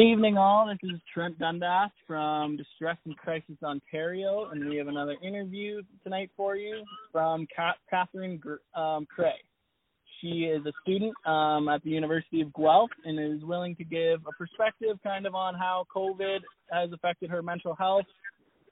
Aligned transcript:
Good 0.00 0.12
evening, 0.12 0.38
all. 0.38 0.66
This 0.66 0.90
is 0.90 0.98
Trent 1.12 1.38
Dundas 1.38 1.90
from 2.06 2.56
Distress 2.56 2.96
and 3.04 3.14
Crisis 3.18 3.56
Ontario, 3.62 4.48
and 4.50 4.66
we 4.66 4.76
have 4.76 4.88
another 4.88 5.14
interview 5.22 5.82
tonight 6.02 6.30
for 6.38 6.56
you 6.56 6.84
from 7.12 7.46
Catherine 7.90 8.40
um, 8.74 9.06
Cray. 9.14 9.34
She 10.18 10.44
is 10.46 10.64
a 10.64 10.72
student 10.80 11.12
um, 11.26 11.68
at 11.68 11.84
the 11.84 11.90
University 11.90 12.40
of 12.40 12.50
Guelph 12.54 12.88
and 13.04 13.20
is 13.20 13.44
willing 13.44 13.76
to 13.76 13.84
give 13.84 14.20
a 14.26 14.32
perspective 14.38 14.96
kind 15.04 15.26
of 15.26 15.34
on 15.34 15.54
how 15.54 15.84
COVID 15.94 16.38
has 16.72 16.90
affected 16.94 17.28
her 17.28 17.42
mental 17.42 17.74
health 17.74 18.06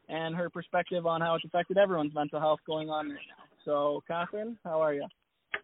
and 0.09 0.35
her 0.35 0.49
perspective 0.49 1.05
on 1.07 1.21
how 1.21 1.35
it's 1.35 1.45
affected 1.45 1.77
everyone's 1.77 2.15
mental 2.15 2.41
health 2.41 2.61
going 2.67 2.89
on 2.89 3.11
right 3.11 3.19
now. 3.29 3.45
So, 3.67 4.03
Catherine, 4.09 4.57
how 4.65 4.81
are 4.81 4.95
you? 4.95 5.07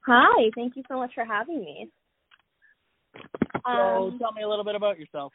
Hi, 0.07 0.51
thank 0.55 0.77
you 0.77 0.83
so 0.89 0.97
much 0.97 1.13
for 1.15 1.25
having 1.25 1.61
me. 1.61 1.89
So, 3.65 3.71
um, 3.71 4.19
tell 4.19 4.33
me 4.33 4.43
a 4.43 4.49
little 4.49 4.65
bit 4.65 4.75
about 4.75 4.99
yourself. 4.99 5.33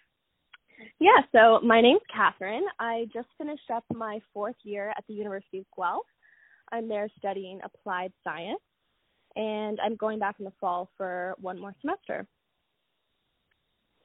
Yeah, 0.99 1.21
so 1.31 1.59
my 1.65 1.81
name's 1.81 2.01
Catherine. 2.13 2.65
I 2.79 3.07
just 3.13 3.27
finished 3.37 3.69
up 3.73 3.83
my 3.93 4.19
fourth 4.33 4.55
year 4.63 4.89
at 4.97 5.03
the 5.07 5.13
University 5.13 5.59
of 5.59 5.65
Guelph. 5.75 6.05
I'm 6.71 6.87
there 6.87 7.09
studying 7.17 7.59
applied 7.63 8.11
science, 8.23 8.59
and 9.35 9.79
I'm 9.83 9.95
going 9.95 10.19
back 10.19 10.35
in 10.39 10.45
the 10.45 10.53
fall 10.59 10.89
for 10.97 11.35
one 11.39 11.59
more 11.59 11.75
semester. 11.81 12.27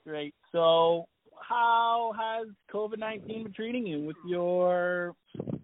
Great. 0.06 0.34
So, 0.52 1.06
how 1.40 2.12
has 2.18 2.48
COVID 2.72 2.98
19 2.98 3.44
been 3.44 3.52
treating 3.52 3.86
you 3.86 4.00
with 4.00 4.16
your 4.26 5.14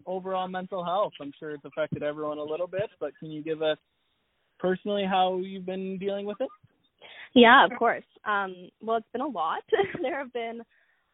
overall 0.06 0.48
mental 0.48 0.84
health? 0.84 1.12
I'm 1.20 1.32
sure 1.38 1.50
it's 1.50 1.64
affected 1.64 2.02
everyone 2.02 2.38
a 2.38 2.42
little 2.42 2.66
bit, 2.66 2.90
but 2.98 3.16
can 3.18 3.30
you 3.30 3.42
give 3.42 3.62
us 3.62 3.78
personally 4.58 5.04
how 5.08 5.38
you've 5.38 5.66
been 5.66 5.98
dealing 5.98 6.26
with 6.26 6.40
it? 6.40 6.48
Yeah, 7.34 7.64
of 7.64 7.70
course. 7.78 8.04
Um, 8.24 8.70
well, 8.80 8.96
it's 8.98 9.06
been 9.12 9.20
a 9.20 9.26
lot. 9.26 9.62
there 10.02 10.18
have 10.18 10.32
been 10.32 10.62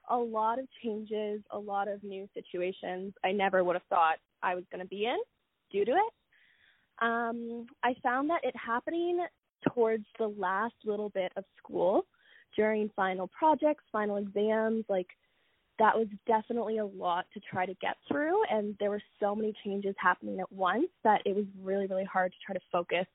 a 0.09 0.17
lot 0.17 0.59
of 0.59 0.67
changes, 0.83 1.43
a 1.51 1.59
lot 1.59 1.89
of 1.89 2.03
new 2.03 2.29
situations 2.35 3.13
I 3.25 3.33
never 3.33 3.65
would 3.65 3.77
have 3.77 3.83
thought 3.89 4.17
I 4.43 4.55
was 4.55 4.65
going 4.71 4.83
to 4.83 4.89
be 4.89 5.07
in 5.07 5.19
due 5.71 5.85
to 5.85 5.93
it. 5.93 6.13
Um, 7.03 7.67
I 7.83 7.95
found 8.03 8.31
that 8.31 8.41
it 8.43 8.55
happening 8.57 9.25
towards 9.75 10.05
the 10.19 10.29
last 10.29 10.75
little 10.85 11.11
bit 11.11 11.33
of 11.37 11.45
school 11.59 12.07
during 12.57 12.91
final 12.97 13.29
projects, 13.29 13.85
final 13.93 14.17
exams, 14.17 14.85
like 14.89 15.09
that 15.79 15.97
was 15.97 16.07
definitely 16.27 16.79
a 16.79 16.87
lot 16.87 17.27
to 17.35 17.41
try 17.41 17.67
to 17.67 17.75
get 17.75 17.97
through 18.09 18.43
and 18.51 18.75
there 18.81 18.91
were 18.91 19.03
so 19.21 19.35
many 19.35 19.53
changes 19.63 19.95
happening 19.99 20.41
at 20.41 20.51
once 20.51 20.87
that 21.05 21.21
it 21.27 21.37
was 21.37 21.45
really 21.61 21.87
really 21.87 22.05
hard 22.05 22.33
to 22.33 22.39
try 22.45 22.55
to 22.55 22.61
focus 22.73 23.07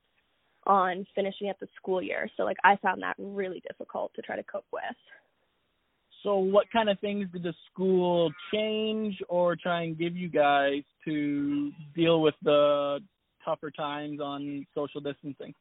on 0.67 1.05
finishing 1.15 1.49
up 1.49 1.59
the 1.59 1.67
school 1.75 2.01
year. 2.01 2.29
So 2.37 2.43
like 2.43 2.57
I 2.63 2.75
found 2.77 3.01
that 3.01 3.15
really 3.17 3.61
difficult 3.67 4.13
to 4.15 4.21
try 4.21 4.35
to 4.35 4.43
cope 4.43 4.65
with. 4.71 4.83
So, 6.23 6.37
what 6.37 6.67
kind 6.71 6.89
of 6.89 6.99
things 6.99 7.27
did 7.33 7.43
the 7.43 7.53
school 7.71 8.31
change 8.53 9.17
or 9.27 9.55
try 9.55 9.83
and 9.83 9.97
give 9.97 10.15
you 10.15 10.29
guys 10.29 10.83
to 11.05 11.71
deal 11.95 12.21
with 12.21 12.35
the 12.43 12.99
tougher 13.43 13.71
times 13.71 14.19
on 14.19 14.65
social 14.75 15.01
distancing? 15.01 15.53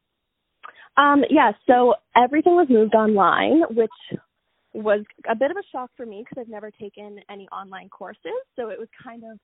Um, 0.97 1.23
yeah, 1.31 1.53
so 1.67 1.95
everything 2.17 2.57
was 2.57 2.67
moved 2.69 2.95
online, 2.95 3.63
which 3.71 4.21
was 4.75 5.05
a 5.29 5.35
bit 5.35 5.51
of 5.51 5.57
a 5.57 5.63
shock 5.73 5.91
for 5.97 6.05
me 6.05 6.25
because 6.25 6.43
I've 6.43 6.51
never 6.51 6.71
taken 6.71 7.19
any 7.31 7.49
online 7.49 7.89
courses. 7.89 8.21
So 8.57 8.69
it 8.69 8.79
was 8.79 8.89
kind 9.03 9.23
of 9.25 9.39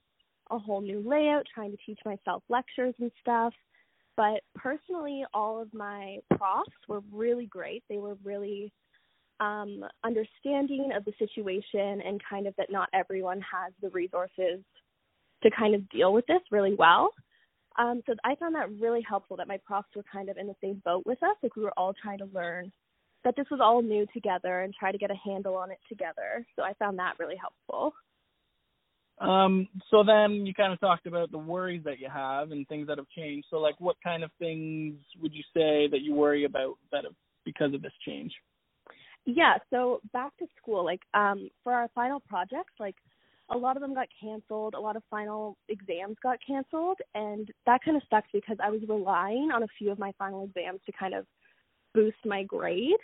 a 0.50 0.58
whole 0.58 0.80
new 0.80 1.02
layout, 1.04 1.44
trying 1.52 1.70
to 1.70 1.78
teach 1.84 1.98
myself 2.04 2.42
lectures 2.48 2.94
and 3.00 3.10
stuff. 3.20 3.52
But 4.16 4.40
personally, 4.54 5.24
all 5.34 5.60
of 5.60 5.72
my 5.74 6.18
profs 6.36 6.70
were 6.88 7.02
really 7.12 7.46
great. 7.46 7.82
They 7.88 7.98
were 7.98 8.16
really 8.24 8.72
um, 9.40 9.84
understanding 10.04 10.90
of 10.96 11.04
the 11.04 11.12
situation 11.18 12.00
and 12.04 12.20
kind 12.28 12.46
of 12.46 12.54
that 12.56 12.70
not 12.70 12.88
everyone 12.92 13.40
has 13.40 13.72
the 13.82 13.90
resources 13.90 14.60
to 15.42 15.50
kind 15.56 15.74
of 15.74 15.88
deal 15.90 16.12
with 16.12 16.26
this 16.26 16.40
really 16.50 16.74
well. 16.74 17.10
Um, 17.78 18.02
so 18.06 18.14
I 18.24 18.34
found 18.36 18.54
that 18.54 18.70
really 18.80 19.02
helpful 19.06 19.36
that 19.36 19.48
my 19.48 19.58
profs 19.66 19.88
were 19.94 20.04
kind 20.10 20.30
of 20.30 20.38
in 20.38 20.46
the 20.46 20.56
same 20.62 20.80
boat 20.84 21.04
with 21.04 21.22
us. 21.22 21.36
Like 21.42 21.56
we 21.56 21.62
were 21.62 21.74
all 21.76 21.92
trying 22.02 22.18
to 22.18 22.28
learn 22.32 22.72
that 23.24 23.34
this 23.36 23.46
was 23.50 23.60
all 23.62 23.82
new 23.82 24.06
together 24.14 24.62
and 24.62 24.72
try 24.72 24.92
to 24.92 24.98
get 24.98 25.10
a 25.10 25.16
handle 25.24 25.56
on 25.56 25.70
it 25.70 25.78
together. 25.88 26.46
So 26.56 26.62
I 26.62 26.72
found 26.74 26.98
that 26.98 27.14
really 27.18 27.36
helpful. 27.36 27.92
Um, 29.18 29.68
so 29.90 30.04
then 30.04 30.46
you 30.46 30.54
kind 30.54 30.72
of 30.72 30.80
talked 30.80 31.06
about 31.06 31.30
the 31.30 31.38
worries 31.38 31.82
that 31.84 31.98
you 31.98 32.08
have 32.12 32.52
and 32.52 32.68
things 32.68 32.86
that 32.86 32.98
have 32.98 33.08
changed. 33.16 33.46
So 33.50 33.56
like 33.56 33.74
what 33.78 33.96
kind 34.02 34.22
of 34.22 34.30
things 34.38 34.94
would 35.20 35.34
you 35.34 35.42
say 35.54 35.88
that 35.90 36.02
you 36.02 36.14
worry 36.14 36.44
about 36.44 36.74
that 36.92 37.04
have 37.04 37.14
because 37.44 37.74
of 37.74 37.82
this 37.82 37.92
change? 38.06 38.32
Yeah, 39.26 39.54
so 39.70 40.00
back 40.12 40.36
to 40.38 40.46
school, 40.60 40.84
like 40.84 41.02
um 41.14 41.50
for 41.64 41.72
our 41.72 41.88
final 41.94 42.20
projects, 42.20 42.72
like 42.78 42.96
a 43.50 43.56
lot 43.56 43.76
of 43.76 43.80
them 43.82 43.94
got 43.94 44.08
canceled, 44.20 44.74
a 44.74 44.80
lot 44.80 44.96
of 44.96 45.02
final 45.10 45.56
exams 45.68 46.16
got 46.22 46.38
canceled, 46.46 46.98
and 47.14 47.48
that 47.66 47.80
kind 47.84 47.96
of 47.96 48.02
sucks 48.10 48.28
because 48.32 48.56
I 48.62 48.70
was 48.70 48.80
relying 48.88 49.50
on 49.54 49.62
a 49.62 49.68
few 49.78 49.90
of 49.90 49.98
my 49.98 50.12
final 50.18 50.44
exams 50.44 50.80
to 50.86 50.92
kind 50.92 51.14
of 51.14 51.26
boost 51.94 52.18
my 52.24 52.42
grade. 52.42 52.96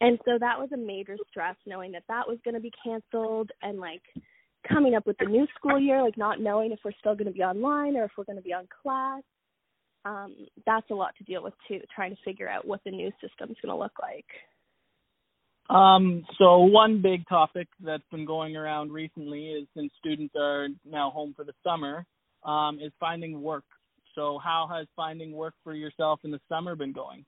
And 0.00 0.18
so 0.24 0.38
that 0.38 0.58
was 0.58 0.70
a 0.72 0.76
major 0.76 1.16
stress 1.30 1.56
knowing 1.66 1.92
that 1.92 2.04
that 2.08 2.26
was 2.28 2.38
going 2.44 2.54
to 2.54 2.60
be 2.60 2.72
canceled 2.84 3.50
and 3.62 3.78
like 3.78 4.02
coming 4.68 4.94
up 4.94 5.06
with 5.06 5.16
the 5.18 5.26
new 5.26 5.46
school 5.56 5.78
year, 5.78 6.02
like 6.02 6.18
not 6.18 6.40
knowing 6.40 6.72
if 6.72 6.80
we're 6.84 6.92
still 6.98 7.14
going 7.14 7.26
to 7.26 7.32
be 7.32 7.42
online 7.42 7.96
or 7.96 8.04
if 8.04 8.10
we're 8.16 8.24
going 8.24 8.36
to 8.36 8.42
be 8.42 8.52
on 8.52 8.66
class. 8.82 9.22
Um, 10.04 10.34
that's 10.66 10.90
a 10.90 10.94
lot 10.94 11.14
to 11.18 11.24
deal 11.24 11.42
with 11.42 11.54
too, 11.66 11.80
trying 11.94 12.10
to 12.10 12.22
figure 12.24 12.48
out 12.48 12.66
what 12.66 12.80
the 12.84 12.90
new 12.90 13.10
system's 13.20 13.56
going 13.62 13.74
to 13.74 13.76
look 13.76 13.98
like. 14.00 14.26
Um, 15.70 16.24
so 16.38 16.58
one 16.58 17.00
big 17.00 17.26
topic 17.28 17.68
that's 17.82 18.02
been 18.10 18.26
going 18.26 18.56
around 18.56 18.92
recently 18.92 19.48
is 19.48 19.66
since 19.76 19.90
students 19.98 20.34
are 20.38 20.68
now 20.84 21.10
home 21.10 21.32
for 21.34 21.44
the 21.44 21.54
summer, 21.62 22.04
um, 22.44 22.78
is 22.80 22.92
finding 23.00 23.40
work. 23.40 23.64
So 24.14 24.38
how 24.42 24.68
has 24.72 24.86
finding 24.94 25.32
work 25.32 25.54
for 25.64 25.74
yourself 25.74 26.20
in 26.24 26.30
the 26.30 26.40
summer 26.48 26.76
been 26.76 26.92
going? 26.92 27.24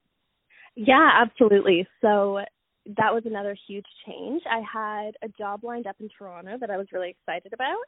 Yeah, 0.76 1.10
absolutely. 1.14 1.86
So 2.00 2.40
that 2.98 3.12
was 3.12 3.22
another 3.24 3.56
huge 3.66 3.86
change. 4.06 4.42
I 4.48 4.60
had 4.60 5.12
a 5.22 5.28
job 5.36 5.64
lined 5.64 5.86
up 5.86 5.96
in 6.00 6.08
Toronto 6.16 6.58
that 6.60 6.70
I 6.70 6.76
was 6.76 6.86
really 6.92 7.10
excited 7.10 7.52
about. 7.52 7.82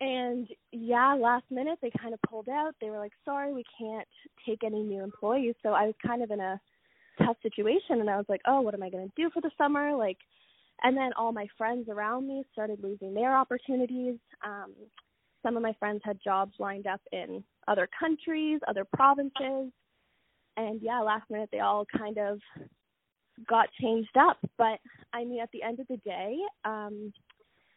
And 0.00 0.48
yeah, 0.72 1.14
last 1.14 1.44
minute 1.50 1.78
they 1.80 1.92
kind 2.00 2.12
of 2.12 2.20
pulled 2.28 2.48
out. 2.48 2.74
They 2.80 2.90
were 2.90 2.98
like, 2.98 3.12
"Sorry, 3.24 3.52
we 3.52 3.64
can't 3.78 4.08
take 4.44 4.64
any 4.64 4.82
new 4.82 5.02
employees." 5.02 5.54
So 5.62 5.70
I 5.70 5.86
was 5.86 5.94
kind 6.04 6.22
of 6.22 6.32
in 6.32 6.40
a 6.40 6.60
tough 7.18 7.36
situation 7.42 8.00
and 8.00 8.10
I 8.10 8.16
was 8.16 8.26
like, 8.28 8.42
"Oh, 8.46 8.60
what 8.60 8.74
am 8.74 8.82
I 8.82 8.90
going 8.90 9.08
to 9.08 9.22
do 9.22 9.30
for 9.30 9.40
the 9.40 9.50
summer?" 9.58 9.94
Like 9.94 10.18
and 10.82 10.96
then 10.96 11.12
all 11.16 11.32
my 11.32 11.46
friends 11.56 11.88
around 11.88 12.26
me 12.26 12.44
started 12.52 12.82
losing 12.82 13.14
their 13.14 13.36
opportunities. 13.36 14.18
Um 14.44 14.72
some 15.42 15.56
of 15.56 15.62
my 15.62 15.72
friends 15.78 16.00
had 16.04 16.18
jobs 16.22 16.52
lined 16.58 16.86
up 16.86 17.00
in 17.10 17.42
other 17.66 17.88
countries, 17.98 18.60
other 18.68 18.86
provinces. 18.94 19.72
And 20.56 20.80
yeah, 20.80 21.00
last 21.00 21.28
minute 21.30 21.48
they 21.52 21.60
all 21.60 21.84
kind 21.96 22.18
of 22.18 22.38
got 23.48 23.68
changed 23.80 24.16
up, 24.16 24.38
but 24.58 24.78
I 25.12 25.24
mean 25.24 25.40
at 25.40 25.50
the 25.52 25.62
end 25.62 25.80
of 25.80 25.88
the 25.88 25.98
day, 25.98 26.36
um 26.64 27.12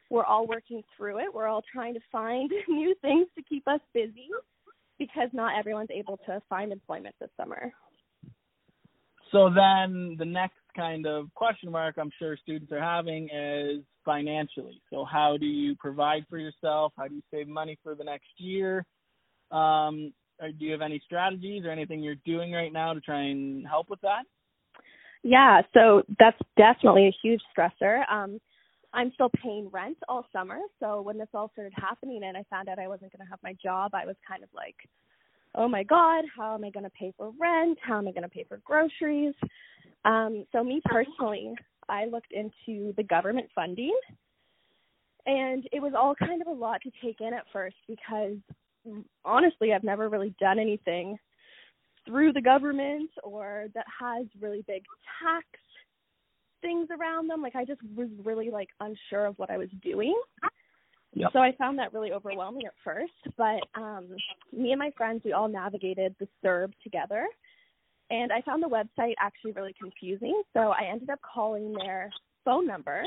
we're 0.09 0.25
all 0.25 0.45
working 0.47 0.83
through 0.95 1.19
it. 1.19 1.33
We're 1.33 1.47
all 1.47 1.63
trying 1.71 1.95
to 1.95 1.99
find 2.11 2.51
new 2.67 2.95
things 3.01 3.27
to 3.37 3.43
keep 3.43 3.67
us 3.67 3.79
busy 3.93 4.29
because 4.99 5.29
not 5.33 5.57
everyone's 5.57 5.89
able 5.91 6.17
to 6.25 6.41
find 6.49 6.71
employment 6.71 7.15
this 7.19 7.29
summer. 7.37 7.73
So 9.31 9.49
then 9.49 10.15
the 10.17 10.25
next 10.25 10.59
kind 10.75 11.05
of 11.07 11.33
question 11.33 11.71
mark 11.71 11.95
I'm 11.99 12.11
sure 12.19 12.37
students 12.37 12.71
are 12.71 12.81
having 12.81 13.29
is 13.29 13.83
financially. 14.03 14.81
So 14.91 15.05
how 15.05 15.37
do 15.37 15.45
you 15.45 15.75
provide 15.75 16.25
for 16.29 16.37
yourself? 16.37 16.93
How 16.97 17.07
do 17.07 17.15
you 17.15 17.23
save 17.31 17.47
money 17.47 17.77
for 17.83 17.95
the 17.95 18.03
next 18.03 18.29
year? 18.37 18.85
Um, 19.51 20.13
do 20.39 20.65
you 20.65 20.71
have 20.71 20.81
any 20.81 21.01
strategies 21.05 21.65
or 21.65 21.71
anything 21.71 22.03
you're 22.03 22.15
doing 22.25 22.51
right 22.51 22.71
now 22.71 22.93
to 22.93 23.01
try 23.01 23.21
and 23.21 23.65
help 23.65 23.89
with 23.89 24.01
that? 24.01 24.23
Yeah, 25.23 25.61
so 25.73 26.03
that's 26.19 26.37
definitely 26.55 27.07
a 27.07 27.15
huge 27.23 27.41
stressor. 27.57 28.03
Um, 28.11 28.39
I'm 28.93 29.11
still 29.13 29.31
paying 29.41 29.69
rent 29.71 29.97
all 30.07 30.27
summer, 30.31 30.59
so 30.79 31.01
when 31.01 31.17
this 31.17 31.27
all 31.33 31.49
started 31.53 31.73
happening 31.75 32.21
and 32.23 32.37
I 32.37 32.43
found 32.49 32.69
out 32.69 32.79
I 32.79 32.87
wasn't 32.87 33.11
going 33.11 33.25
to 33.25 33.29
have 33.29 33.39
my 33.43 33.55
job, 33.61 33.91
I 33.93 34.05
was 34.05 34.15
kind 34.27 34.43
of 34.43 34.49
like, 34.53 34.75
oh 35.57 35.67
my 35.67 35.83
god, 35.83 36.25
how 36.35 36.53
am 36.53 36.63
I 36.63 36.69
going 36.69 36.83
to 36.83 36.89
pay 36.91 37.13
for 37.17 37.31
rent? 37.39 37.77
How 37.81 37.97
am 37.97 38.07
I 38.07 38.11
going 38.11 38.23
to 38.23 38.29
pay 38.29 38.45
for 38.47 38.59
groceries? 38.63 39.33
Um, 40.03 40.45
so 40.51 40.63
me 40.63 40.81
personally, 40.85 41.53
I 41.89 42.05
looked 42.05 42.31
into 42.31 42.93
the 42.95 43.03
government 43.03 43.47
funding, 43.55 43.97
and 45.25 45.67
it 45.71 45.81
was 45.81 45.93
all 45.97 46.15
kind 46.15 46.41
of 46.41 46.47
a 46.47 46.51
lot 46.51 46.81
to 46.83 46.91
take 47.03 47.21
in 47.21 47.33
at 47.33 47.45
first 47.51 47.77
because 47.87 48.37
honestly, 49.23 49.73
I've 49.73 49.83
never 49.83 50.09
really 50.09 50.35
done 50.39 50.59
anything 50.59 51.17
through 52.05 52.33
the 52.33 52.41
government 52.41 53.09
or 53.23 53.65
that 53.73 53.85
has 53.99 54.27
really 54.39 54.63
big 54.67 54.83
tax 55.21 55.45
things 56.61 56.87
around 56.91 57.29
them. 57.29 57.41
Like 57.41 57.55
I 57.55 57.65
just 57.65 57.81
was 57.95 58.09
really 58.23 58.49
like 58.49 58.69
unsure 58.79 59.25
of 59.25 59.37
what 59.37 59.49
I 59.49 59.57
was 59.57 59.69
doing. 59.81 60.15
Yep. 61.15 61.29
So 61.31 61.39
I 61.39 61.53
found 61.57 61.79
that 61.79 61.93
really 61.93 62.11
overwhelming 62.11 62.65
at 62.65 62.73
first, 62.83 63.13
but 63.37 63.61
um 63.75 64.07
me 64.51 64.71
and 64.71 64.79
my 64.79 64.91
friends 64.97 65.21
we 65.23 65.33
all 65.33 65.47
navigated 65.47 66.15
the 66.19 66.27
CERB 66.43 66.73
together. 66.83 67.25
And 68.11 68.31
I 68.31 68.41
found 68.41 68.61
the 68.61 68.67
website 68.67 69.13
actually 69.19 69.53
really 69.53 69.73
confusing, 69.79 70.43
so 70.53 70.59
I 70.59 70.89
ended 70.91 71.09
up 71.09 71.19
calling 71.21 71.73
their 71.73 72.11
phone 72.43 72.67
number. 72.67 73.03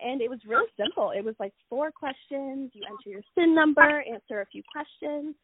And 0.00 0.22
it 0.22 0.30
was 0.30 0.38
really 0.46 0.68
simple. 0.76 1.10
It 1.10 1.24
was 1.24 1.34
like 1.40 1.52
four 1.68 1.90
questions, 1.90 2.70
you 2.74 2.82
enter 2.88 3.10
your 3.10 3.22
SIN 3.34 3.54
number, 3.54 4.04
answer 4.08 4.40
a 4.40 4.46
few 4.46 4.62
questions, 4.72 5.34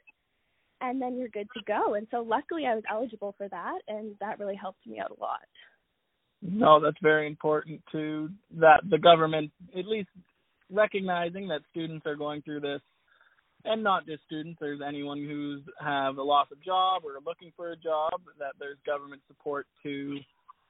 and 0.81 1.03
then 1.03 1.17
you're 1.17 1.29
good 1.29 1.49
to 1.55 1.61
go. 1.67 1.95
And 1.95 2.07
so 2.11 2.19
luckily 2.19 2.67
I 2.67 2.75
was 2.75 2.85
eligible 2.91 3.35
for 3.37 3.49
that 3.49 3.81
and 3.89 4.15
that 4.21 4.39
really 4.39 4.57
helped 4.57 4.87
me 4.87 5.01
out 5.01 5.11
a 5.11 5.21
lot. 5.21 5.41
No, 6.41 6.81
that's 6.81 6.97
very 7.03 7.27
important 7.27 7.83
to 7.93 8.31
that 8.59 8.83
the 8.89 8.99
government 8.99 9.51
at 9.77 9.87
least 9.87 10.09
recognizing 10.71 11.49
that 11.49 11.61
students 11.71 12.07
are 12.07 12.17
going 12.17 12.43
through 12.43 12.61
this 12.61 12.81
and 13.65 13.83
not 13.83 14.07
just 14.07 14.25
students, 14.25 14.59
there's 14.61 14.81
anyone 14.87 15.19
who's 15.19 15.63
have 15.81 16.19
a 16.19 16.23
loss 16.23 16.47
of 16.53 16.63
job 16.63 17.03
or 17.05 17.19
looking 17.25 17.53
for 17.57 17.73
a 17.73 17.77
job, 17.77 18.13
that 18.39 18.53
there's 18.59 18.79
government 18.87 19.23
support 19.27 19.67
to 19.83 20.19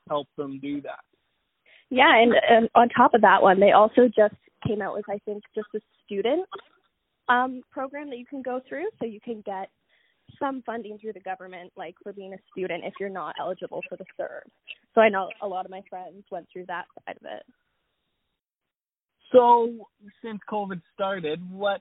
help 0.09 0.27
them 0.37 0.59
do 0.61 0.81
that. 0.83 1.01
Yeah, 1.91 2.17
and, 2.17 2.33
and 2.49 2.69
on 2.75 2.89
top 2.91 3.15
of 3.15 3.21
that 3.23 3.43
one, 3.43 3.61
they 3.61 3.73
also 3.73 4.09
just 4.09 4.35
came 4.67 4.83
out 4.83 4.95
with 4.95 5.05
I 5.09 5.19
think 5.25 5.45
just 5.55 5.69
a 5.77 5.81
student 6.05 6.47
um 7.29 7.63
program 7.71 8.09
that 8.11 8.19
you 8.19 8.27
can 8.27 8.43
go 8.43 8.61
through 8.69 8.87
so 8.99 9.07
you 9.07 9.21
can 9.21 9.43
get 9.47 9.69
some 10.39 10.63
funding 10.67 10.99
through 10.99 11.13
the 11.13 11.21
government, 11.21 11.73
like 11.77 11.95
for 12.03 12.13
being 12.13 12.35
a 12.35 12.39
student 12.53 12.85
if 12.85 12.95
you're 13.01 13.09
not 13.09 13.35
eligible 13.41 13.83
for 13.89 13.97
the 13.97 14.05
CERB. 14.19 14.43
So 14.95 15.01
I 15.01 15.09
know 15.09 15.29
a 15.43 15.47
lot 15.47 15.65
of 15.65 15.71
my 15.71 15.83
friends 15.89 16.25
went 16.31 16.47
through 16.53 16.67
that 16.67 16.85
side 17.07 17.17
of 17.17 17.27
it. 17.27 17.43
So 19.33 19.89
since 20.23 20.41
COVID 20.51 20.81
started, 20.95 21.41
what 21.51 21.81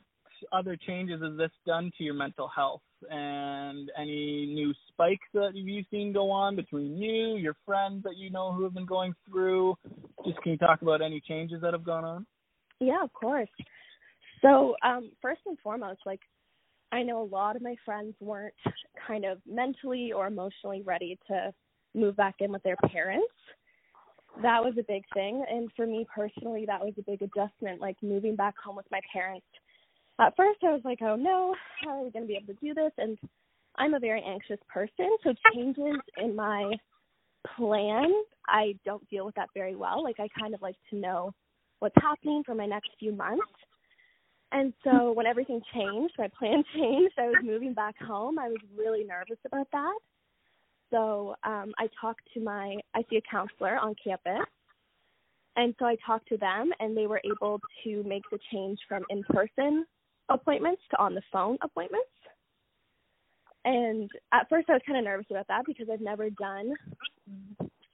other 0.52 0.76
changes 0.76 1.22
has 1.22 1.38
this 1.38 1.52
done 1.66 1.92
to 1.98 2.04
your 2.04 2.14
mental 2.14 2.48
health? 2.48 2.82
And 3.10 3.92
any 3.98 4.48
new 4.48 4.74
spikes 4.90 5.28
that 5.34 5.52
you've 5.54 5.86
seen 5.92 6.14
go 6.14 6.32
on 6.32 6.56
between 6.56 6.98
you, 6.98 7.38
your 7.38 7.56
friends 7.66 8.04
that 8.04 8.18
you 8.18 8.30
know 8.30 8.52
who 8.52 8.64
have 8.64 8.74
been 8.74 8.86
going 8.86 9.14
through? 9.30 9.76
Just 10.26 10.42
can 10.42 10.54
you 10.54 10.58
talk 10.58 10.82
about 10.82 11.02
any 11.02 11.22
changes 11.22 11.62
that 11.62 11.74
have 11.74 11.84
gone 11.84 12.04
on? 12.04 12.26
Yeah, 12.80 13.04
of 13.04 13.14
course. 13.14 13.50
So, 14.42 14.76
um, 14.84 15.12
first 15.22 15.42
and 15.46 15.58
foremost, 15.60 16.02
like 16.06 16.22
I 16.92 17.04
know 17.04 17.22
a 17.22 17.26
lot 17.26 17.56
of 17.56 17.62
my 17.62 17.76
friends 17.86 18.16
weren't 18.20 18.54
kind 19.08 19.26
of 19.26 19.40
mentally 19.48 20.12
or 20.12 20.28
emotionally 20.28 20.82
ready 20.84 21.20
to 21.28 21.54
move 21.94 22.16
back 22.16 22.36
in 22.40 22.52
with 22.52 22.64
their 22.64 22.78
parents. 22.92 23.34
That 24.42 24.64
was 24.64 24.74
a 24.80 24.84
big 24.84 25.04
thing. 25.14 25.44
And 25.50 25.70
for 25.76 25.88
me 25.88 26.06
personally, 26.14 26.66
that 26.68 26.84
was 26.84 26.94
a 26.98 27.04
big 27.04 27.22
adjustment, 27.22 27.82
like 27.82 27.98
moving 28.02 28.36
back 28.36 28.56
home 28.64 28.76
with 28.76 28.86
my 28.92 29.02
parents. 29.12 29.46
At 30.20 30.36
first, 30.36 30.60
I 30.64 30.72
was 30.72 30.82
like, 30.84 31.00
oh 31.02 31.16
no, 31.16 31.56
how 31.82 32.00
are 32.00 32.04
we 32.04 32.12
going 32.12 32.24
to 32.24 32.28
be 32.28 32.36
able 32.36 32.54
to 32.54 32.60
do 32.66 32.74
this? 32.74 32.92
And 32.98 33.18
I'm 33.78 33.94
a 33.94 34.00
very 34.00 34.24
anxious 34.24 34.60
person, 34.68 35.16
so 35.24 35.34
changes 35.54 35.98
in 36.18 36.36
my 36.36 36.74
plan, 37.56 38.12
I 38.48 38.76
don't 38.86 39.08
deal 39.10 39.26
with 39.26 39.36
that 39.36 39.50
very 39.54 39.76
well. 39.76 40.04
Like, 40.04 40.20
I 40.20 40.28
kind 40.40 40.54
of 40.54 40.62
like 40.62 40.76
to 40.90 40.96
know 40.96 41.34
what's 41.80 41.96
happening 42.02 42.44
for 42.46 42.56
my 42.56 42.66
next 42.66 42.90
few 43.00 43.12
months. 43.12 43.44
And 44.52 44.74
so 44.84 45.12
when 45.12 45.26
everything 45.26 45.62
changed, 45.74 46.16
my 46.18 46.30
plan 46.40 46.64
changed. 46.76 47.14
I 47.18 47.28
was 47.28 47.38
moving 47.44 47.74
back 47.74 47.96
home. 48.02 48.40
I 48.40 48.48
was 48.48 48.58
really 48.76 49.04
nervous 49.04 49.38
about 49.46 49.68
that. 49.72 49.98
So 50.92 51.36
um, 51.44 51.74
I 51.78 51.88
talked 52.00 52.22
to 52.34 52.40
my, 52.40 52.78
I 52.96 53.04
see 53.10 53.18
a 53.18 53.22
counselor 53.30 53.78
on 53.78 53.96
campus. 54.02 54.46
And 55.56 55.74
so 55.80 55.86
I 55.86 55.96
talked 56.06 56.28
to 56.30 56.38
them, 56.38 56.72
and 56.80 56.96
they 56.96 57.08
were 57.08 57.22
able 57.26 57.60
to 57.84 58.04
make 58.04 58.22
the 58.32 58.38
change 58.54 58.78
from 58.88 59.04
in 59.10 59.24
person 59.24 59.86
appointments 60.30 60.82
to 60.92 60.98
on 60.98 61.16
the 61.16 61.22
phone 61.32 61.58
appointments. 61.64 62.06
And 63.66 64.10
at 64.32 64.48
first, 64.50 64.70
I 64.70 64.74
was 64.74 64.82
kind 64.86 65.00
of 65.00 65.06
nervous 65.06 65.26
about 65.30 65.48
that 65.48 65.64
because 65.66 65.88
I've 65.92 66.00
never 66.00 66.30
done 66.30 66.74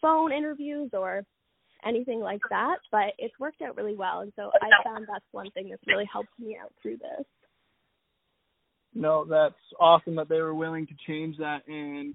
phone 0.02 0.32
interviews 0.34 0.92
or 0.94 1.24
anything 1.86 2.20
like 2.20 2.42
that, 2.50 2.78
but 2.92 3.14
it's 3.18 3.34
worked 3.40 3.62
out 3.62 3.76
really 3.76 3.96
well. 3.96 4.20
And 4.20 4.34
so 4.36 4.52
I 4.62 4.84
found 4.84 5.08
that's 5.10 5.26
one 5.32 5.50
thing 5.52 5.70
that's 5.70 5.82
really 5.88 6.08
helped 6.12 6.38
me 6.40 6.58
out 6.62 6.72
through 6.82 6.98
this. 6.98 7.26
No, 8.94 9.26
that's 9.26 9.56
awesome 9.80 10.16
that 10.16 10.30
they 10.30 10.40
were 10.40 10.54
willing 10.54 10.86
to 10.86 10.94
change 11.08 11.38
that 11.38 11.68
and 11.68 12.14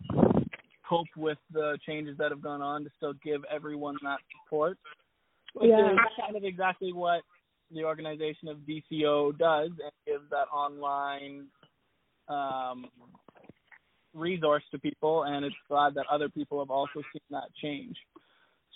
cope 0.88 1.06
with 1.16 1.38
the 1.52 1.78
changes 1.86 2.16
that 2.18 2.30
have 2.30 2.42
gone 2.42 2.62
on 2.62 2.84
to 2.84 2.90
still 2.96 3.14
give 3.24 3.44
everyone 3.50 3.96
that 4.02 4.18
support. 4.32 4.78
Which 5.54 5.70
Yeah. 5.70 5.92
is 5.92 5.98
kind 6.18 6.36
of 6.36 6.44
exactly 6.44 6.92
what 6.92 7.22
the 7.70 7.84
organization 7.84 8.48
of 8.48 8.58
DCO 8.58 9.36
does 9.36 9.70
and 9.70 9.92
gives 10.06 10.28
that 10.30 10.48
online 10.48 11.48
um, 12.28 12.90
resource 14.14 14.64
to 14.70 14.78
people 14.78 15.24
and 15.24 15.44
it's 15.44 15.56
glad 15.68 15.94
that 15.94 16.06
other 16.10 16.28
people 16.28 16.58
have 16.58 16.70
also 16.70 17.02
seen 17.12 17.22
that 17.30 17.54
change. 17.54 17.96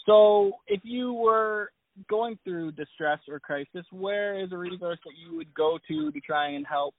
So 0.07 0.53
if 0.67 0.81
you 0.85 1.13
were 1.13 1.71
going 2.09 2.39
through 2.45 2.73
distress 2.73 3.21
or 3.29 3.39
crisis, 3.41 3.87
where 3.91 4.43
is 4.43 4.53
a 4.53 4.59
resource 4.59 4.99
that 5.05 5.13
you 5.17 5.37
would 5.37 5.53
go 5.55 5.79
to 5.89 6.11
to 6.11 6.21
try 6.21 6.51
and 6.51 6.67
help 6.67 6.95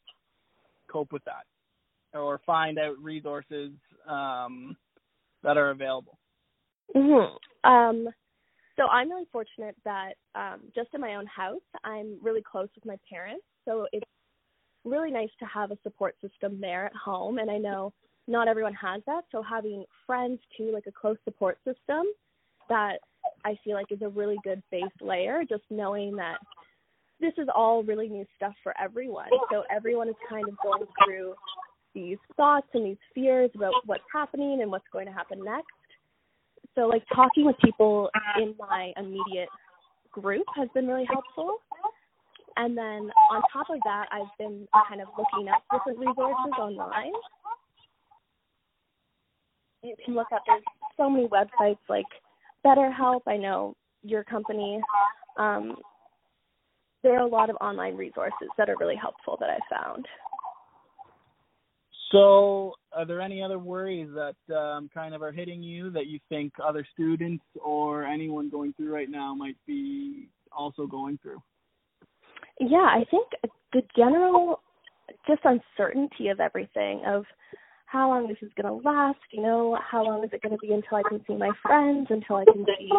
cope 0.91 1.11
with 1.11 1.23
that 1.25 1.45
or 2.17 2.39
find 2.45 2.77
out 2.77 2.97
resources 2.99 3.71
um, 4.07 4.75
that 5.43 5.57
are 5.57 5.71
available? 5.71 6.17
hmm 6.93 7.35
Um, 7.63 8.09
so 8.75 8.87
I'm 8.87 9.09
really 9.09 9.27
fortunate 9.31 9.75
that 9.85 10.13
um, 10.35 10.61
just 10.75 10.89
in 10.93 11.01
my 11.01 11.15
own 11.15 11.27
house, 11.27 11.61
I'm 11.83 12.17
really 12.21 12.41
close 12.41 12.69
with 12.75 12.85
my 12.85 12.97
parents. 13.09 13.45
So 13.65 13.87
it's 13.91 14.05
really 14.83 15.11
nice 15.11 15.29
to 15.39 15.45
have 15.45 15.71
a 15.71 15.77
support 15.83 16.15
system 16.21 16.59
there 16.59 16.85
at 16.87 16.95
home. 16.95 17.37
And 17.37 17.49
I 17.51 17.57
know 17.57 17.93
not 18.27 18.47
everyone 18.47 18.73
has 18.73 19.01
that. 19.05 19.23
So 19.31 19.41
having 19.41 19.85
friends 20.07 20.39
too, 20.57 20.71
like 20.73 20.87
a 20.87 20.91
close 20.91 21.17
support 21.23 21.57
system, 21.65 22.05
that 22.69 22.97
I 23.45 23.57
feel 23.63 23.75
like 23.75 23.91
is 23.91 24.01
a 24.01 24.09
really 24.09 24.37
good 24.43 24.63
base 24.71 24.83
layer. 25.01 25.43
Just 25.47 25.63
knowing 25.69 26.15
that 26.15 26.37
this 27.19 27.33
is 27.37 27.47
all 27.53 27.83
really 27.83 28.09
new 28.09 28.25
stuff 28.35 28.53
for 28.63 28.73
everyone. 28.81 29.29
So 29.51 29.63
everyone 29.71 30.09
is 30.09 30.15
kind 30.29 30.47
of 30.47 30.55
going 30.63 30.83
through 31.05 31.35
these 31.93 32.17
thoughts 32.35 32.67
and 32.73 32.85
these 32.85 32.97
fears 33.13 33.51
about 33.55 33.73
what's 33.85 34.03
happening 34.11 34.61
and 34.61 34.71
what's 34.71 34.87
going 34.91 35.05
to 35.05 35.11
happen 35.11 35.43
next. 35.43 35.67
So 36.75 36.81
like 36.87 37.03
talking 37.13 37.45
with 37.45 37.55
people 37.63 38.09
in 38.37 38.55
my 38.57 38.93
immediate 38.97 39.49
group 40.11 40.45
has 40.55 40.67
been 40.73 40.87
really 40.87 41.05
helpful. 41.05 41.57
And 42.57 42.77
then 42.77 43.09
on 43.31 43.41
top 43.51 43.67
of 43.71 43.79
that 43.83 44.05
i've 44.11 44.37
been 44.37 44.67
kind 44.87 45.01
of 45.01 45.07
looking 45.17 45.49
up 45.49 45.63
different 45.71 45.99
resources 45.99 46.53
online. 46.59 47.11
You 49.81 49.95
can 50.05 50.13
look 50.13 50.27
up 50.33 50.43
there's 50.47 50.63
so 50.97 51.09
many 51.09 51.27
websites 51.27 51.79
like 51.89 52.05
betterhelp. 52.65 53.21
I 53.27 53.37
know 53.37 53.75
your 54.03 54.23
company. 54.23 54.79
Um, 55.37 55.77
there 57.01 57.19
are 57.19 57.25
a 57.25 57.29
lot 57.29 57.49
of 57.49 57.57
online 57.59 57.97
resources 57.97 58.47
that 58.57 58.69
are 58.69 58.77
really 58.79 58.95
helpful 58.95 59.35
that 59.39 59.49
i 59.49 59.59
found 59.69 60.07
So, 62.13 62.73
are 62.95 63.07
there 63.07 63.21
any 63.21 63.41
other 63.41 63.57
worries 63.57 64.07
that 64.13 64.55
um, 64.55 64.87
kind 64.93 65.15
of 65.15 65.23
are 65.23 65.31
hitting 65.31 65.63
you 65.63 65.89
that 65.89 66.05
you 66.05 66.19
think 66.29 66.53
other 66.63 66.85
students 66.93 67.43
or 67.59 68.03
anyone 68.05 68.51
going 68.51 68.71
through 68.73 68.93
right 68.93 69.09
now 69.09 69.33
might 69.33 69.57
be 69.65 70.29
also 70.55 70.85
going 70.85 71.17
through? 71.23 71.41
Yeah, 72.59 72.77
I 72.77 73.03
think 73.09 73.27
the 73.73 73.81
general 73.97 74.61
just 75.27 75.41
uncertainty 75.43 76.27
of 76.27 76.39
everything 76.39 77.01
of 77.07 77.25
how 77.87 78.09
long 78.09 78.27
this 78.27 78.37
is 78.43 78.51
going 78.61 78.67
to 78.67 78.87
last, 78.87 79.19
you 79.31 79.41
know, 79.41 79.77
how 79.89 80.03
long 80.03 80.23
is 80.23 80.29
it 80.33 80.41
going 80.43 80.55
to 80.55 80.59
be 80.59 80.71
until 80.71 80.97
I 80.97 81.03
can 81.09 81.19
see 81.27 81.35
my 81.35 81.49
friends, 81.63 82.07
until 82.11 82.35
I 82.35 82.45
can 82.45 82.63
see 82.77 82.91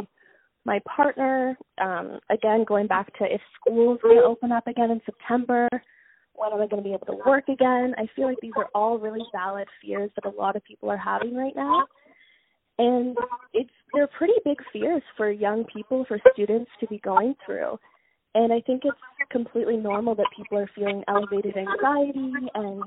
my 0.64 0.80
partner. 0.96 1.56
Um, 1.80 2.18
again, 2.30 2.64
going 2.66 2.88
back 2.88 3.16
to 3.18 3.24
if 3.24 3.40
school's 3.60 4.00
going 4.02 4.16
to 4.16 4.24
open 4.24 4.50
up 4.50 4.66
again 4.66 4.90
in 4.90 5.00
September, 5.04 5.68
when 6.44 6.60
am 6.60 6.64
I 6.64 6.68
going 6.68 6.82
to 6.82 6.88
be 6.88 6.94
able 6.94 7.06
to 7.06 7.22
work 7.26 7.48
again? 7.48 7.94
I 7.96 8.06
feel 8.14 8.26
like 8.26 8.38
these 8.40 8.52
are 8.56 8.68
all 8.74 8.98
really 8.98 9.24
valid 9.32 9.68
fears 9.82 10.10
that 10.14 10.30
a 10.30 10.36
lot 10.36 10.56
of 10.56 10.64
people 10.64 10.90
are 10.90 10.96
having 10.96 11.34
right 11.34 11.54
now. 11.54 11.86
And 12.78 13.16
it's 13.52 13.70
they're 13.92 14.08
pretty 14.18 14.34
big 14.44 14.58
fears 14.72 15.02
for 15.16 15.30
young 15.30 15.64
people, 15.72 16.04
for 16.06 16.18
students 16.32 16.70
to 16.80 16.86
be 16.88 16.98
going 16.98 17.34
through. 17.46 17.78
And 18.34 18.52
I 18.52 18.60
think 18.60 18.82
it's 18.84 18.96
completely 19.30 19.76
normal 19.76 20.16
that 20.16 20.26
people 20.36 20.58
are 20.58 20.70
feeling 20.74 21.04
elevated 21.06 21.56
anxiety 21.56 22.32
and 22.54 22.82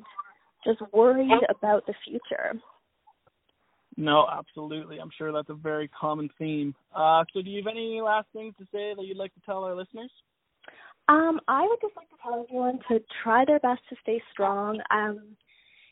just 0.66 0.82
worried 0.92 1.32
about 1.50 1.86
the 1.86 1.94
future. 2.06 2.60
No, 3.96 4.28
absolutely. 4.32 5.00
I'm 5.00 5.10
sure 5.18 5.32
that's 5.32 5.50
a 5.50 5.56
very 5.56 5.90
common 6.00 6.30
theme. 6.38 6.76
Uh, 6.94 7.24
so, 7.34 7.42
do 7.42 7.50
you 7.50 7.64
have 7.64 7.72
any 7.72 8.02
last 8.02 8.28
things 8.34 8.54
to 8.60 8.66
say 8.66 8.94
that 8.96 9.06
you'd 9.06 9.18
like 9.18 9.34
to 9.36 9.42
tell 9.46 9.64
our 9.64 9.76
listeners? 9.76 10.12
Um, 11.10 11.40
I 11.48 11.66
would 11.68 11.80
just 11.82 11.96
like 11.96 12.10
to 12.10 12.16
tell 12.22 12.44
everyone 12.44 12.80
to 12.90 13.00
try 13.24 13.46
their 13.46 13.60
best 13.60 13.82
to 13.90 13.96
stay 14.02 14.22
strong. 14.32 14.80
Um, 14.92 15.22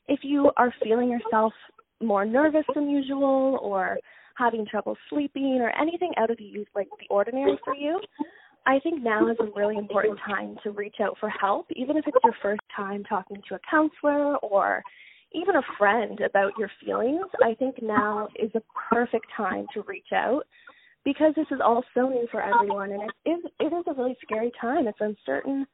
if 0.08 0.20
you 0.24 0.52
are 0.58 0.74
feeling 0.84 1.10
yourself 1.10 1.54
more 2.02 2.26
nervous 2.26 2.66
than 2.74 2.90
usual 2.90 3.60
or 3.62 3.98
having 4.38 4.66
trouble 4.66 4.98
sleeping 5.10 5.60
or 5.62 5.70
anything 5.80 6.12
out 6.18 6.30
of 6.30 6.38
the 6.38 6.66
like 6.76 6.88
the 7.00 7.08
ordinary 7.10 7.58
for 7.64 7.74
you, 7.74 8.00
I 8.66 8.80
think 8.80 9.02
now 9.02 9.30
is 9.30 9.38
a 9.40 9.48
really 9.56 9.78
important 9.78 10.20
time 10.26 10.58
to 10.64 10.72
reach 10.72 10.96
out 11.02 11.16
for 11.20 11.30
help, 11.30 11.68
even 11.76 11.96
if 11.98 12.06
it's 12.08 12.18
your 12.24 12.36
first 12.42 12.62
time 12.76 13.04
talking 13.06 13.42
to 13.48 13.56
a 13.56 13.60
counselor 13.70 14.36
or 14.38 14.84
even 15.32 15.56
a 15.56 15.62
friend 15.78 16.20
about 16.22 16.52
your 16.58 16.70
feelings. 16.84 17.26
I 17.44 17.54
think 17.54 17.82
now 17.82 18.28
is 18.38 18.52
a 18.56 18.62
perfect 18.90 19.28
time 19.36 19.68
to 19.74 19.82
reach 19.84 20.12
out 20.14 20.44
because 21.06 21.34
this 21.36 21.46
is 21.52 21.62
all 21.64 21.84
so 21.94 22.10
new 22.10 22.28
for 22.32 22.42
everyone 22.42 22.92
and 22.92 23.04
it 23.04 23.30
is 23.30 23.52
it 23.60 23.72
is 23.72 23.84
a 23.88 23.94
really 23.94 24.18
scary 24.22 24.52
time. 24.60 24.88
It's 24.88 25.00
uncertain. 25.00 25.66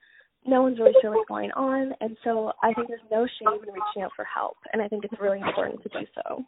No 0.45 0.61
one's 0.61 0.79
really 0.79 0.93
sure 1.01 1.15
what's 1.15 1.27
going 1.27 1.51
on 1.53 1.93
and 2.01 2.17
so 2.23 2.51
I 2.61 2.73
think 2.73 2.89
there's 2.89 3.01
no 3.09 3.25
shame 3.39 3.63
in 3.63 3.73
reaching 3.73 4.03
out 4.03 4.11
for 4.15 4.25
help 4.25 4.57
and 4.73 4.81
I 4.81 4.87
think 4.87 5.05
it's 5.05 5.19
really 5.19 5.39
important 5.39 5.81
to 5.83 5.89
do 5.89 6.05
so. 6.13 6.43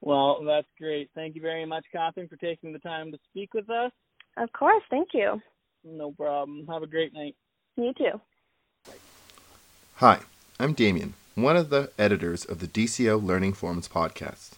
Well, 0.00 0.44
that's 0.46 0.68
great. 0.78 1.10
Thank 1.14 1.34
you 1.34 1.42
very 1.42 1.66
much, 1.66 1.84
Catherine, 1.90 2.28
for 2.28 2.36
taking 2.36 2.72
the 2.72 2.78
time 2.78 3.10
to 3.10 3.18
speak 3.30 3.52
with 3.52 3.68
us. 3.68 3.90
Of 4.36 4.52
course, 4.52 4.82
thank 4.90 5.08
you. 5.12 5.42
No 5.84 6.12
problem. 6.12 6.66
Have 6.68 6.84
a 6.84 6.86
great 6.86 7.12
night. 7.12 7.34
You 7.76 7.92
too. 7.94 8.92
Hi, 9.96 10.20
I'm 10.60 10.74
Damien, 10.74 11.14
one 11.34 11.56
of 11.56 11.70
the 11.70 11.90
editors 11.98 12.44
of 12.44 12.60
the 12.60 12.68
DCO 12.68 13.20
Learning 13.20 13.52
Forums 13.52 13.88
podcast. 13.88 14.57